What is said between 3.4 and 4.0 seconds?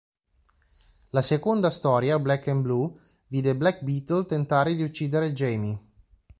Black